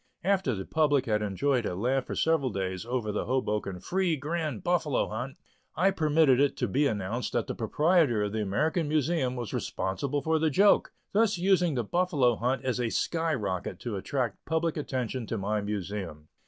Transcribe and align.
After 0.23 0.55
the 0.55 0.65
public 0.65 1.05
had 1.05 1.21
enjoyed 1.21 1.63
a 1.63 1.75
laugh 1.75 2.07
for 2.07 2.15
several 2.15 2.49
days 2.49 2.87
over 2.87 3.11
the 3.11 3.25
Hoboken 3.27 3.79
"Free 3.79 4.15
Grand 4.15 4.63
Buffalo 4.63 5.09
Hunt," 5.09 5.37
I 5.75 5.91
permitted 5.91 6.39
it 6.39 6.57
to 6.57 6.67
be 6.67 6.87
announced 6.87 7.33
that 7.33 7.45
the 7.45 7.53
proprietor 7.53 8.23
of 8.23 8.31
the 8.31 8.41
American 8.41 8.89
Museum 8.89 9.35
was 9.35 9.53
responsible 9.53 10.23
for 10.23 10.39
the 10.39 10.49
joke, 10.49 10.91
thus 11.11 11.37
using 11.37 11.75
the 11.75 11.83
buffalo 11.83 12.35
hunt 12.35 12.65
as 12.65 12.79
a 12.79 12.89
sky 12.89 13.35
rocket 13.35 13.79
to 13.81 13.95
attract 13.95 14.43
public 14.43 14.75
attention 14.75 15.27
to 15.27 15.37
my 15.37 15.61
Museum. 15.61 16.29